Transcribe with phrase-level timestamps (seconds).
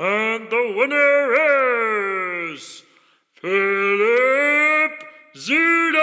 [0.00, 2.84] And the winner is
[3.34, 4.92] Philipp
[5.34, 5.98] Süder!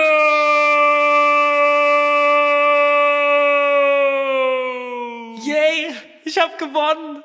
[5.46, 5.94] Yay,
[6.26, 7.24] ich habe gewonnen.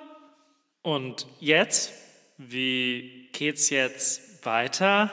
[0.83, 1.93] Und jetzt?
[2.38, 5.11] Wie geht's jetzt weiter?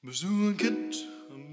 [0.00, 1.06] Bist du ein Kind,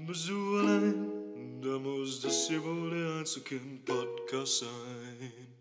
[0.06, 5.52] bist du allein, da muss das hier wohl der Einzelkind-Podcast sein.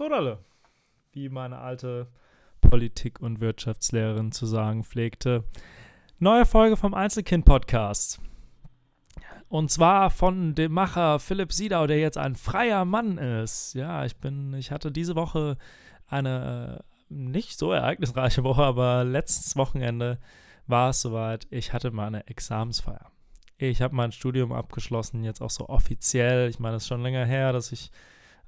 [0.00, 0.38] Sodalle,
[1.12, 2.06] wie meine alte
[2.62, 5.44] Politik- und Wirtschaftslehrerin zu sagen pflegte.
[6.18, 8.18] Neue Folge vom Einzelkind-Podcast.
[9.50, 13.74] Und zwar von dem Macher Philipp Siedau, der jetzt ein freier Mann ist.
[13.74, 15.58] Ja, ich bin, ich hatte diese Woche
[16.06, 20.18] eine äh, nicht so ereignisreiche Woche, aber letztes Wochenende
[20.66, 21.46] war es soweit.
[21.50, 23.12] Ich hatte meine Examensfeier.
[23.58, 26.48] Ich habe mein Studium abgeschlossen, jetzt auch so offiziell.
[26.48, 27.90] Ich meine, es ist schon länger her, dass ich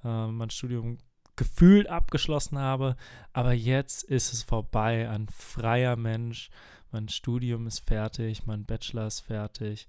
[0.03, 0.97] äh, mein Studium
[1.36, 2.97] gefühlt abgeschlossen habe,
[3.33, 5.08] aber jetzt ist es vorbei.
[5.08, 6.50] Ein freier Mensch.
[6.91, 9.88] Mein Studium ist fertig, mein Bachelor ist fertig.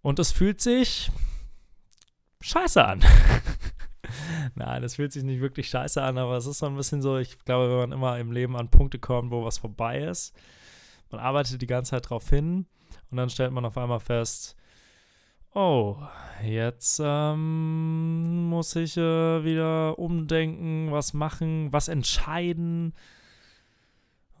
[0.00, 1.10] Und es fühlt sich
[2.40, 3.02] scheiße an.
[4.54, 7.18] Nein, es fühlt sich nicht wirklich scheiße an, aber es ist so ein bisschen so,
[7.18, 10.36] ich glaube, wenn man immer im Leben an Punkte kommt, wo was vorbei ist,
[11.10, 12.66] man arbeitet die ganze Zeit drauf hin
[13.10, 14.56] und dann stellt man auf einmal fest,
[15.56, 15.96] oh,
[16.44, 22.92] jetzt ähm, muss ich äh, wieder umdenken, was machen, was entscheiden.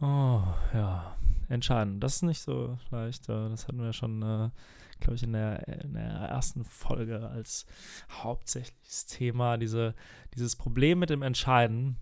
[0.00, 0.42] Oh,
[0.74, 1.16] ja,
[1.48, 2.00] entscheiden.
[2.00, 3.28] Das ist nicht so leicht.
[3.30, 4.50] äh, Das hatten wir schon, äh,
[5.00, 7.64] glaube ich, in der, in der ersten Folge als
[8.10, 9.56] hauptsächliches Thema.
[9.56, 9.94] Diese,
[10.34, 11.96] dieses Problem mit dem Entscheiden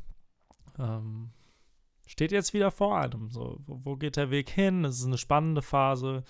[0.77, 1.31] ähm,
[2.05, 3.31] steht jetzt wieder vor einem.
[3.31, 4.85] So, wo, wo geht der Weg hin?
[4.85, 6.25] Es ist eine spannende Phase.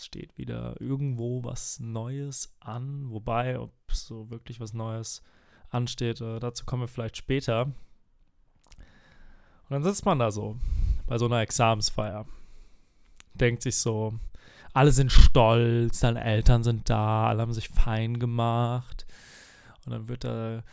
[0.00, 3.10] Es steht wieder irgendwo was Neues an.
[3.10, 5.22] Wobei, ob so wirklich was Neues
[5.68, 7.66] ansteht, äh, dazu kommen wir vielleicht später.
[7.66, 7.74] Und
[9.68, 10.56] dann sitzt man da so
[11.06, 12.24] bei so einer Examensfeier.
[13.34, 14.14] Denkt sich so,
[14.72, 19.06] alle sind stolz, deine Eltern sind da, alle haben sich fein gemacht.
[19.84, 20.64] Und dann wird da,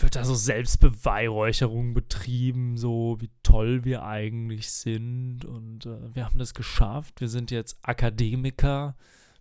[0.00, 5.44] wird da so Selbstbeweihräucherung betrieben, so wie toll wir eigentlich sind.
[5.44, 7.20] Und äh, wir haben das geschafft.
[7.20, 8.96] Wir sind jetzt Akademiker.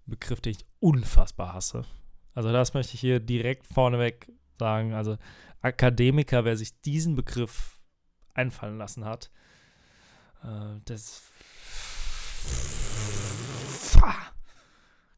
[0.05, 1.85] Begriff, den ich unfassbar hasse.
[2.33, 4.93] Also das möchte ich hier direkt vorneweg sagen.
[4.93, 5.17] Also
[5.61, 7.79] Akademiker, wer sich diesen Begriff
[8.33, 9.29] einfallen lassen hat,
[10.43, 11.23] äh, das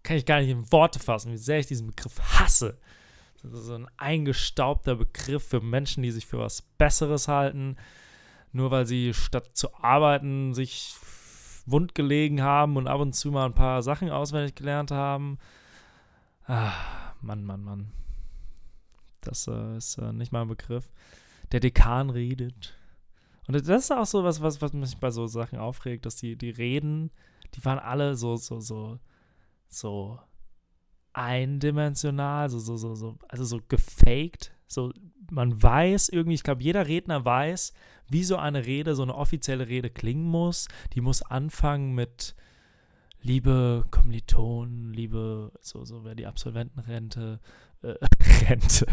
[0.04, 2.78] kann ich gar nicht in Worte fassen, wie sehr ich diesen Begriff hasse.
[3.44, 7.76] Das ist so ein eingestaubter Begriff für Menschen, die sich für was Besseres halten,
[8.54, 10.96] nur weil sie statt zu arbeiten sich
[11.66, 15.38] wundgelegen haben und ab und zu mal ein paar Sachen auswendig gelernt haben.
[16.46, 16.74] Ah,
[17.22, 17.92] Mann, Mann, Mann.
[19.22, 20.90] Das äh, ist äh, nicht mein Begriff.
[21.52, 22.78] Der Dekan redet.
[23.48, 26.38] Und das ist auch so was, was, was mich bei so Sachen aufregt, dass die,
[26.38, 27.12] die Reden,
[27.56, 29.00] die waren alle so, so, so,
[29.68, 30.20] so
[31.14, 34.52] eindimensional, so, so, so, so, also so gefaked.
[34.68, 34.92] So,
[35.32, 37.74] man weiß irgendwie, ich glaube, jeder Redner weiß,
[38.10, 40.68] wie so eine Rede, so eine offizielle Rede klingen muss.
[40.94, 42.36] Die muss anfangen mit
[43.22, 47.40] liebe Kommilitonen, liebe, so, so wäre die Absolventenrente,
[47.82, 47.96] äh,
[48.50, 48.86] Rente.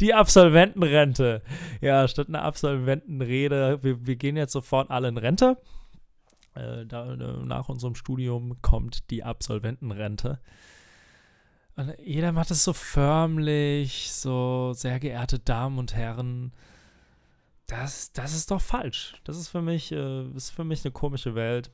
[0.00, 1.42] Die Absolventenrente.
[1.80, 5.58] Ja, statt einer Absolventenrede, wir, wir gehen jetzt sofort alle in Rente.
[6.54, 10.40] Äh, da, äh, nach unserem Studium kommt die Absolventenrente.
[11.76, 16.52] Und jeder macht es so förmlich, so sehr geehrte Damen und Herren.
[17.66, 19.20] Das, das ist doch falsch.
[19.24, 21.70] Das ist für mich, äh, ist für mich eine komische Welt,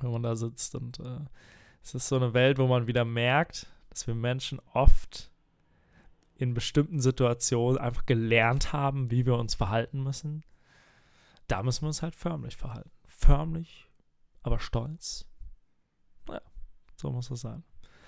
[0.00, 0.74] wenn man da sitzt.
[0.74, 1.20] Und äh,
[1.82, 5.30] es ist so eine Welt, wo man wieder merkt, dass wir Menschen oft
[6.34, 10.42] in bestimmten Situationen einfach gelernt haben, wie wir uns verhalten müssen.
[11.46, 12.90] Da müssen wir uns halt förmlich verhalten.
[13.06, 13.88] Förmlich,
[14.42, 15.26] aber stolz.
[16.26, 16.40] Naja,
[16.96, 17.62] so muss es sein.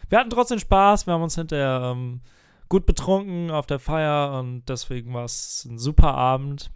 [0.08, 2.20] Wir hatten trotzdem Spaß, wir haben uns hinterher ähm,
[2.68, 6.70] gut betrunken auf der Feier und deswegen war es ein super Abend.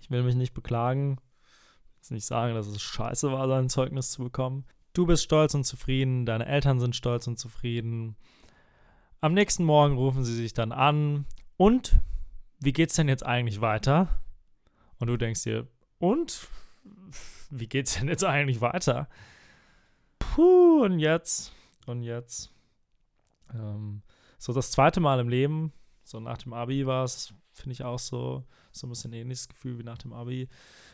[0.00, 1.18] Ich will mich nicht beklagen.
[1.96, 4.64] Jetzt nicht sagen, dass es scheiße war, sein Zeugnis zu bekommen.
[4.92, 8.16] Du bist stolz und zufrieden, deine Eltern sind stolz und zufrieden.
[9.20, 11.26] Am nächsten Morgen rufen sie sich dann an.
[11.56, 12.00] Und
[12.58, 14.20] wie geht's denn jetzt eigentlich weiter?
[14.98, 15.68] Und du denkst dir,
[15.98, 16.48] und?
[17.50, 19.08] Wie geht's denn jetzt eigentlich weiter?
[20.18, 21.52] Puh, und jetzt?
[21.90, 22.52] Und jetzt?
[23.52, 24.02] Ähm,
[24.38, 25.72] so das zweite Mal im Leben,
[26.04, 29.78] so nach dem Abi war es, finde ich auch so, so ein bisschen ähnliches Gefühl
[29.78, 30.48] wie nach dem Abi.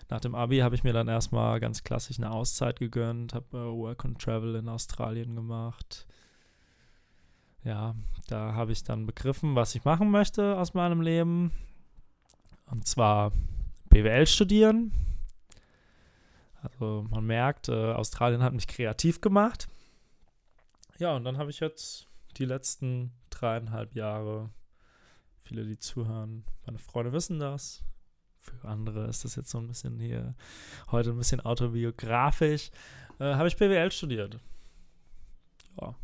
[0.08, 3.76] Nach dem Abi habe ich mir dann erstmal ganz klassisch eine Auszeit gegönnt, habe äh,
[3.76, 6.06] Work and Travel in Australien gemacht
[7.66, 7.96] ja,
[8.28, 11.50] da habe ich dann begriffen, was ich machen möchte aus meinem Leben.
[12.66, 13.32] Und zwar
[13.88, 14.92] BWL studieren.
[16.62, 19.68] Also man merkt, äh, Australien hat mich kreativ gemacht.
[20.98, 22.06] Ja, und dann habe ich jetzt
[22.38, 24.50] die letzten dreieinhalb Jahre,
[25.42, 27.84] viele, die zuhören, meine Freunde wissen das.
[28.40, 30.34] Für andere ist das jetzt so ein bisschen hier,
[30.90, 32.70] heute ein bisschen autobiografisch.
[33.18, 34.38] Äh, habe ich BWL studiert.
[35.80, 35.94] Ja.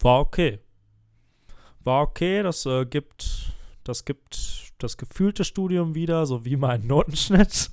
[0.00, 0.60] War okay.
[1.84, 3.52] War okay, das äh, gibt,
[3.84, 7.70] das gibt das gefühlte Studium wieder, so wie mein Notenschnitt.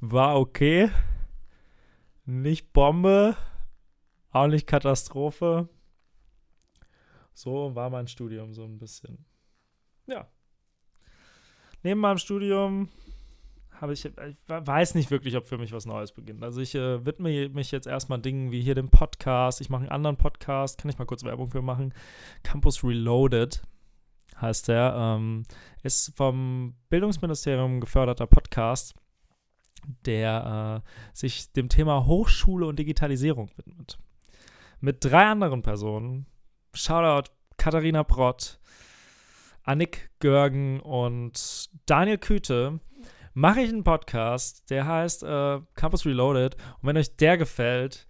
[0.00, 0.90] War okay.
[2.26, 3.36] Nicht Bombe,
[4.30, 5.68] auch nicht Katastrophe.
[7.32, 9.24] So war mein Studium so ein bisschen.
[10.06, 10.28] Ja.
[11.82, 12.88] Neben meinem Studium
[13.80, 14.14] habe ich, ich
[14.46, 16.44] weiß nicht wirklich, ob für mich was Neues beginnt.
[16.44, 19.60] Also ich äh, widme mich jetzt erstmal Dingen wie hier dem Podcast.
[19.62, 21.94] Ich mache einen anderen Podcast, kann ich mal kurz Werbung für machen.
[22.42, 23.62] Campus Reloaded
[24.38, 24.94] heißt der.
[24.96, 25.44] Ähm,
[25.82, 28.94] ist vom Bildungsministerium geförderter Podcast,
[30.04, 33.98] der äh, sich dem Thema Hochschule und Digitalisierung widmet.
[34.80, 36.26] Mit drei anderen Personen.
[36.72, 38.58] Shoutout Katharina Brott,
[39.64, 42.80] Annick Görgen und Daniel Küte
[43.34, 46.54] mache ich einen Podcast, der heißt äh, Campus Reloaded.
[46.54, 48.06] Und wenn euch der gefällt,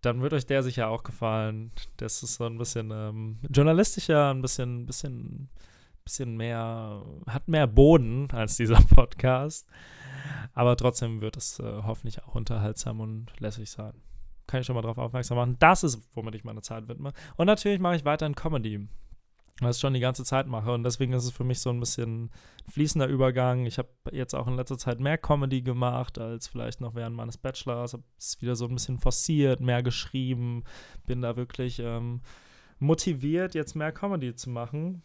[0.00, 1.72] dann wird euch der sicher auch gefallen.
[1.96, 5.48] Das ist so ein bisschen ähm, journalistischer, ein bisschen, bisschen,
[6.04, 9.66] bisschen mehr, hat mehr Boden als dieser Podcast.
[10.54, 13.94] Aber trotzdem wird es äh, hoffentlich auch unterhaltsam und lässig sein.
[14.48, 15.56] Kann ich schon mal darauf aufmerksam machen.
[15.60, 17.12] Das ist, womit ich meine Zeit widme.
[17.36, 18.88] Und natürlich mache ich weiterhin Comedy
[19.60, 20.72] was ich schon die ganze Zeit mache.
[20.72, 22.30] Und deswegen ist es für mich so ein bisschen
[22.68, 23.66] fließender Übergang.
[23.66, 27.38] Ich habe jetzt auch in letzter Zeit mehr Comedy gemacht als vielleicht noch während meines
[27.38, 27.92] Bachelors.
[27.92, 30.64] Habe es wieder so ein bisschen forciert, mehr geschrieben.
[31.06, 32.20] Bin da wirklich ähm,
[32.78, 35.02] motiviert, jetzt mehr Comedy zu machen.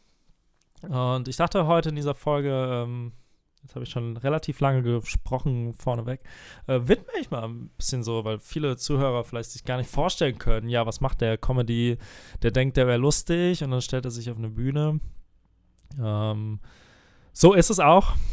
[0.82, 3.14] Und ich dachte heute in dieser Folge, ähm,
[3.64, 6.22] jetzt habe ich schon relativ lange gesprochen vorneweg,
[6.68, 10.38] äh, widme ich mal ein bisschen so, weil viele Zuhörer vielleicht sich gar nicht vorstellen
[10.38, 11.98] können, ja, was macht der Comedy,
[12.42, 15.00] der denkt, der wäre lustig und dann stellt er sich auf eine Bühne.
[16.02, 16.60] Ähm,
[17.32, 18.14] so ist es auch.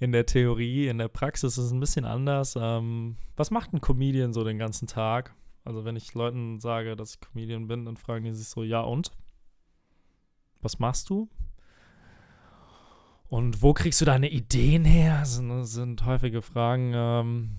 [0.00, 2.58] In der Theorie, in der Praxis ist es ein bisschen anders.
[2.60, 5.34] Ähm, was macht ein Comedian so den ganzen Tag?
[5.64, 8.80] Also wenn ich Leuten sage, dass ich Comedian bin, dann fragen die sich so, ja
[8.80, 9.12] und?
[10.60, 11.30] Was machst du?
[13.28, 15.24] Und wo kriegst du deine Ideen her?
[15.24, 16.92] Sind, sind häufige Fragen.
[16.94, 17.56] Ähm,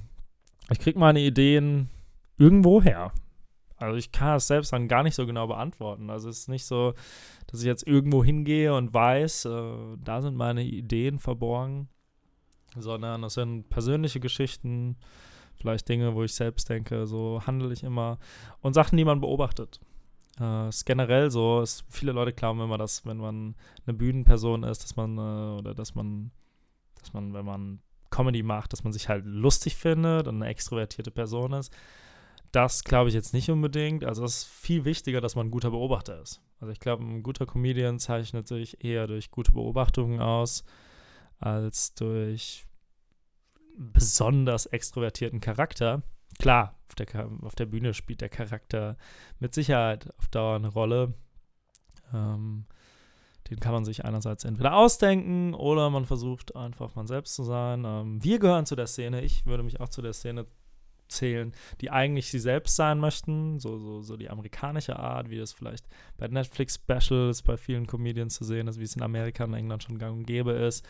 [0.69, 1.89] ich krieg meine Ideen
[2.37, 3.11] irgendwo her.
[3.77, 6.09] Also ich kann das selbst dann gar nicht so genau beantworten.
[6.09, 6.93] Also es ist nicht so,
[7.47, 11.89] dass ich jetzt irgendwo hingehe und weiß, äh, da sind meine Ideen verborgen,
[12.77, 14.95] sondern es sind persönliche Geschichten,
[15.55, 18.17] vielleicht Dinge, wo ich selbst denke, so handle ich immer
[18.61, 19.79] und Sachen, die man beobachtet.
[20.39, 23.55] Äh, ist generell so, ist, viele Leute glauben immer, dass wenn man
[23.85, 26.31] eine Bühnenperson ist, dass man, äh, oder dass man,
[26.99, 27.79] dass man, wenn man
[28.09, 31.73] Comedy macht, dass man sich halt lustig findet und eine extrovertierte Person ist.
[32.51, 34.05] Das glaube ich jetzt nicht unbedingt.
[34.05, 36.41] Also es ist viel wichtiger, dass man ein guter Beobachter ist.
[36.59, 40.63] Also ich glaube, ein guter Comedian zeichnet sich eher durch gute Beobachtungen aus,
[41.39, 42.65] als durch
[43.77, 46.01] besonders extrovertierten Charakter.
[46.39, 48.97] Klar, auf der, auf der Bühne spielt der Charakter
[49.39, 51.13] mit Sicherheit auf Dauer eine Rolle.
[52.13, 52.65] Ähm,
[53.49, 57.83] den kann man sich einerseits entweder ausdenken oder man versucht einfach man selbst zu sein.
[57.85, 60.47] Ähm, wir gehören zu der Szene, ich würde mich auch zu der Szene
[61.07, 65.53] zählen, die eigentlich sie selbst sein möchten, so, so, so die amerikanische Art, wie das
[65.53, 65.85] vielleicht
[66.17, 69.99] bei Netflix-Specials bei vielen Comedians zu sehen ist, wie es in Amerika und England schon
[69.99, 70.83] gang und gäbe ist.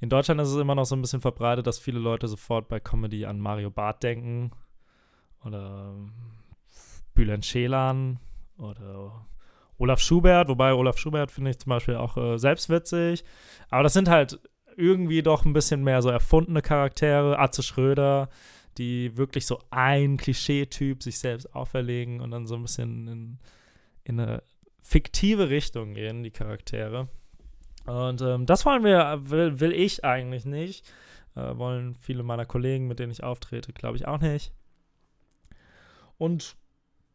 [0.00, 2.80] In Deutschland ist es immer noch so ein bisschen verbreitet, dass viele Leute sofort bei
[2.80, 4.50] Comedy an Mario Barth denken
[5.44, 5.94] oder
[7.14, 8.18] Bülent Schelan
[8.58, 9.26] oder
[9.78, 12.70] Olaf Schubert, wobei Olaf Schubert finde ich zum Beispiel auch äh, selbst.
[13.70, 14.38] Aber das sind halt
[14.76, 17.38] irgendwie doch ein bisschen mehr so erfundene Charaktere.
[17.38, 18.28] Atze Schröder,
[18.78, 23.38] die wirklich so ein Klischeetyp sich selbst auferlegen und dann so ein bisschen in,
[24.04, 24.42] in eine
[24.82, 27.08] fiktive Richtung gehen, die Charaktere.
[27.86, 30.86] Und ähm, das wollen wir, will, will ich eigentlich nicht.
[31.34, 34.52] Äh, wollen viele meiner Kollegen, mit denen ich auftrete, glaube ich auch nicht.
[36.22, 36.54] Und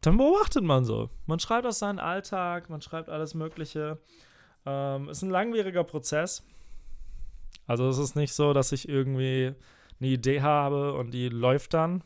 [0.02, 1.08] dann beobachtet man so.
[1.24, 3.98] Man schreibt aus seinem Alltag, man schreibt alles Mögliche.
[4.66, 6.44] Ähm, ist ein langwieriger Prozess.
[7.66, 9.54] Also es ist nicht so, dass ich irgendwie
[9.98, 12.04] eine Idee habe und die läuft dann,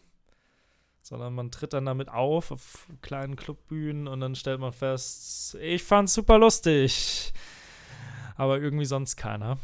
[1.00, 5.82] sondern man tritt dann damit auf auf kleinen Clubbühnen und dann stellt man fest, ich
[5.82, 7.32] fand's super lustig,
[8.36, 9.58] aber irgendwie sonst keiner.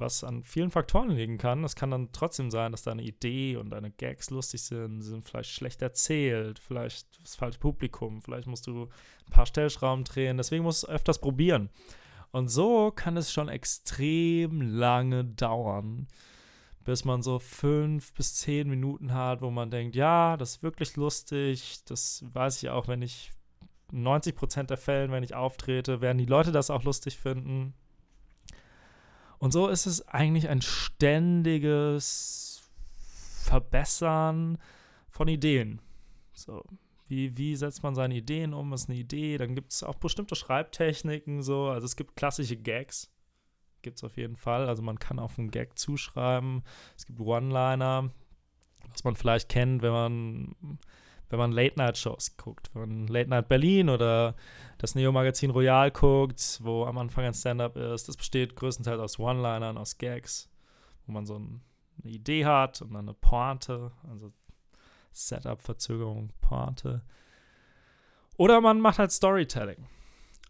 [0.00, 1.64] Was an vielen Faktoren liegen kann.
[1.64, 5.24] Es kann dann trotzdem sein, dass deine Idee und deine Gags lustig sind, sie sind
[5.24, 10.36] vielleicht schlecht erzählt, vielleicht das falsche Publikum, vielleicht musst du ein paar Stellschrauben drehen.
[10.36, 11.70] Deswegen musst du öfters probieren.
[12.30, 16.08] Und so kann es schon extrem lange dauern,
[16.84, 20.96] bis man so fünf bis zehn Minuten hat, wo man denkt, ja, das ist wirklich
[20.96, 21.84] lustig.
[21.86, 23.32] Das weiß ich auch, wenn ich
[23.92, 27.74] 90 Prozent der Fällen, wenn ich auftrete, werden die Leute das auch lustig finden.
[29.38, 32.62] Und so ist es eigentlich ein ständiges
[33.44, 34.58] Verbessern
[35.08, 35.80] von Ideen.
[36.32, 36.64] So,
[37.06, 38.72] wie, wie setzt man seine Ideen um?
[38.72, 39.38] Ist eine Idee?
[39.38, 41.68] Dann gibt es auch bestimmte Schreibtechniken, so.
[41.68, 43.10] Also es gibt klassische Gags.
[43.82, 44.68] Gibt es auf jeden Fall.
[44.68, 46.62] Also man kann auf einen Gag zuschreiben.
[46.96, 48.10] Es gibt One-Liner,
[48.90, 50.78] was man vielleicht kennt, wenn man
[51.30, 54.34] wenn man Late-Night-Shows guckt, wenn man Late-Night Berlin oder
[54.78, 59.76] das Neo-Magazin Royal guckt, wo am Anfang ein Stand-Up ist, das besteht größtenteils aus One-Linern,
[59.76, 60.48] aus Gags,
[61.06, 61.60] wo man so ein,
[62.02, 64.32] eine Idee hat und dann eine Pointe, also
[65.12, 67.02] Setup, Verzögerung, Pointe.
[68.36, 69.86] Oder man macht halt Storytelling.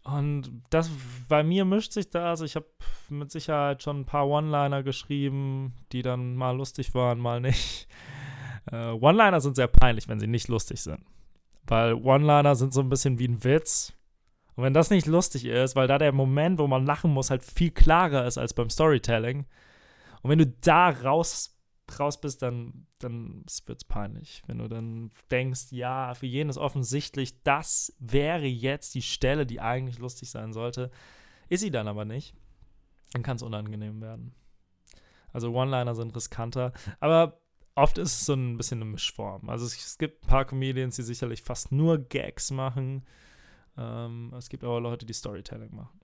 [0.03, 0.89] Und das
[1.27, 2.67] bei mir mischt sich da, also ich habe
[3.09, 7.87] mit Sicherheit schon ein paar One-Liner geschrieben, die dann mal lustig waren, mal nicht.
[8.71, 11.03] Äh, One-Liner sind sehr peinlich, wenn sie nicht lustig sind.
[11.67, 13.93] Weil One-Liner sind so ein bisschen wie ein Witz.
[14.55, 17.43] Und wenn das nicht lustig ist, weil da der Moment, wo man lachen muss, halt
[17.43, 19.45] viel klarer ist als beim Storytelling.
[20.21, 21.57] Und wenn du da raus,
[21.97, 24.43] raus bist, dann, dann wird es peinlich.
[24.47, 29.61] Wenn du dann denkst, ja, für jeden ist offensichtlich, das wäre jetzt die Stelle, die
[29.61, 30.91] eigentlich lustig sein sollte.
[31.47, 32.35] Ist sie dann aber nicht.
[33.13, 34.33] Dann kann es unangenehm werden.
[35.31, 36.73] Also One-Liner sind riskanter.
[36.99, 37.39] Aber
[37.79, 39.49] oft ist es so ein bisschen eine Mischform.
[39.49, 43.05] Also es, es gibt ein paar Comedians, die sicherlich fast nur Gags machen.
[43.77, 45.99] Ähm, es gibt aber Leute, die Storytelling machen.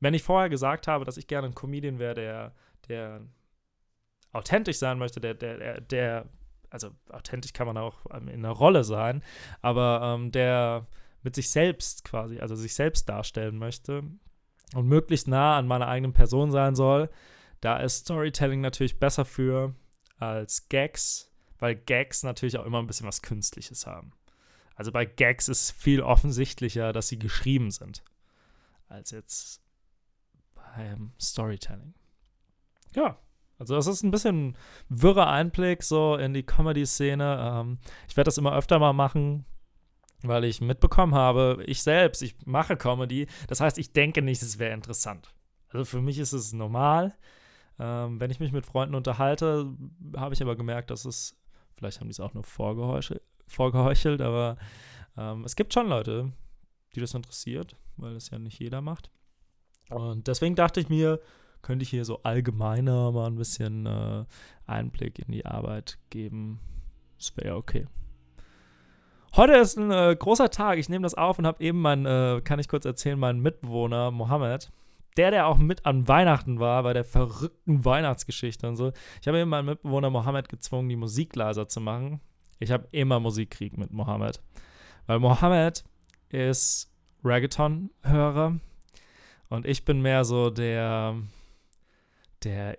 [0.00, 2.54] Wenn ich vorher gesagt habe, dass ich gerne ein Comedian wäre, der,
[2.88, 3.22] der
[4.32, 6.28] authentisch sein möchte, der, der, der,
[6.70, 9.22] also authentisch kann man auch in einer Rolle sein,
[9.62, 10.86] aber ähm, der
[11.22, 14.04] mit sich selbst quasi, also sich selbst darstellen möchte
[14.74, 17.10] und möglichst nah an meiner eigenen Person sein soll,
[17.60, 19.74] da ist Storytelling natürlich besser für,
[20.18, 24.12] als Gags, weil Gags natürlich auch immer ein bisschen was Künstliches haben.
[24.74, 28.02] Also bei Gags ist viel offensichtlicher, dass sie geschrieben sind,
[28.88, 29.62] als jetzt
[30.54, 31.94] beim Storytelling.
[32.94, 33.18] Ja,
[33.58, 34.56] also das ist ein bisschen
[34.88, 37.38] wirrer Einblick so in die Comedy-Szene.
[37.40, 39.46] Ähm, ich werde das immer öfter mal machen,
[40.22, 43.26] weil ich mitbekommen habe, ich selbst, ich mache Comedy.
[43.48, 45.32] Das heißt, ich denke nicht, es wäre interessant.
[45.70, 47.16] Also für mich ist es normal.
[47.78, 49.74] Ähm, wenn ich mich mit Freunden unterhalte,
[50.16, 51.38] habe ich aber gemerkt, dass es,
[51.74, 54.56] vielleicht haben die es auch nur vorgeheuchelt, aber
[55.16, 56.32] ähm, es gibt schon Leute,
[56.94, 59.10] die das interessiert, weil das ja nicht jeder macht.
[59.90, 61.20] Und deswegen dachte ich mir,
[61.62, 64.24] könnte ich hier so allgemeiner mal ein bisschen äh,
[64.66, 66.60] Einblick in die Arbeit geben.
[67.18, 67.86] Das wäre okay.
[69.34, 70.78] Heute ist ein äh, großer Tag.
[70.78, 74.10] Ich nehme das auf und habe eben meinen, äh, kann ich kurz erzählen, meinen Mitbewohner
[74.10, 74.72] Mohammed
[75.16, 78.92] der, der auch mit an Weihnachten war, bei der verrückten Weihnachtsgeschichte und so.
[79.20, 82.20] Ich habe eben meinen Mitbewohner Mohammed gezwungen, die Musik leiser zu machen.
[82.58, 84.42] Ich habe immer Musikkrieg mit Mohammed.
[85.06, 85.84] Weil Mohammed
[86.28, 86.92] ist
[87.24, 88.58] Reggaeton-Hörer
[89.48, 91.16] und ich bin mehr so der,
[92.44, 92.78] der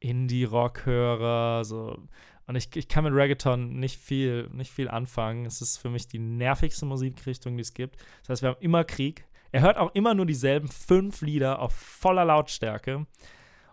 [0.00, 1.98] Indie-Rock-Hörer, so.
[2.46, 5.46] Und ich, ich kann mit Reggaeton nicht viel, nicht viel anfangen.
[5.46, 7.96] Es ist für mich die nervigste Musikrichtung, die es gibt.
[8.22, 9.24] Das heißt, wir haben immer Krieg.
[9.52, 13.06] Er hört auch immer nur dieselben fünf Lieder auf voller Lautstärke.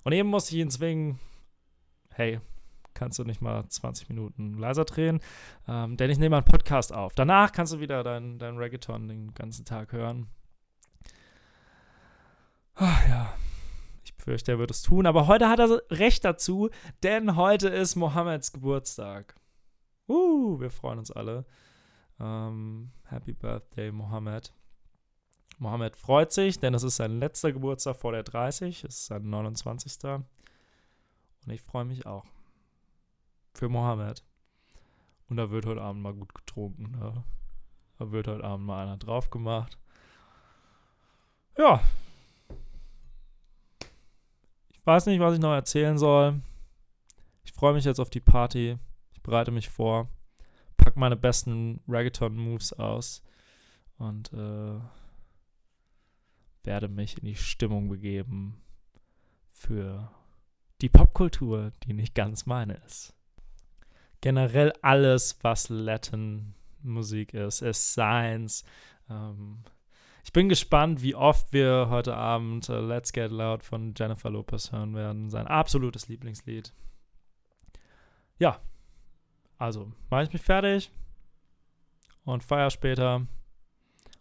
[0.03, 1.19] Und eben musste ich ihn zwingen,
[2.09, 2.39] hey,
[2.93, 5.19] kannst du nicht mal 20 Minuten leiser drehen?
[5.67, 7.13] Ähm, denn ich nehme einen Podcast auf.
[7.13, 10.27] Danach kannst du wieder dein, dein Reggaeton den ganzen Tag hören.
[12.75, 13.33] Ach ja,
[14.03, 15.05] ich fürchte, er wird es tun.
[15.05, 16.69] Aber heute hat er recht dazu,
[17.03, 19.35] denn heute ist Mohammeds Geburtstag.
[20.07, 21.45] Uh, wir freuen uns alle.
[22.19, 24.53] Um, ähm, happy Birthday, Mohammed.
[25.59, 29.29] Mohammed freut sich, denn es ist sein letzter Geburtstag vor der 30, es ist sein
[29.29, 30.03] 29.
[30.03, 30.25] Und
[31.47, 32.25] ich freue mich auch.
[33.53, 34.23] Für Mohammed.
[35.29, 36.91] Und da wird heute Abend mal gut getrunken.
[36.91, 37.23] Ne?
[37.97, 39.77] Da wird heute Abend mal einer drauf gemacht.
[41.57, 41.81] Ja.
[44.69, 46.39] Ich weiß nicht, was ich noch erzählen soll.
[47.43, 48.77] Ich freue mich jetzt auf die Party.
[49.11, 50.07] Ich bereite mich vor.
[50.77, 53.23] Pack meine besten Reggaeton-Moves aus.
[53.97, 54.79] Und äh,
[56.67, 58.61] werde mich in die Stimmung begeben
[59.51, 60.11] für
[60.81, 63.15] die Popkultur, die nicht ganz meine ist.
[64.21, 68.63] Generell alles, was Latin Musik ist, ist Science.
[69.09, 69.63] Ähm,
[70.23, 74.73] Ich bin gespannt, wie oft wir heute Abend äh, Let's Get Loud von Jennifer Lopez
[74.73, 75.29] hören werden.
[75.29, 76.73] Sein absolutes Lieblingslied.
[78.37, 78.59] Ja,
[79.57, 80.91] also mache ich mich fertig
[82.25, 83.25] und feier später.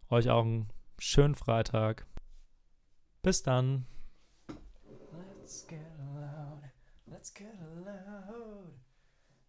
[0.09, 2.07] Euch auch einen schönen Freitag.
[3.27, 3.85] Bis dann.
[4.47, 5.81] Let's get
[6.15, 6.63] loud.
[7.07, 8.73] Let's get loud.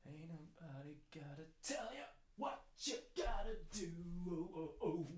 [0.04, 2.02] Ain't nobody gotta tell you
[2.38, 3.92] what you gotta do.
[4.28, 5.17] Oh, oh, oh.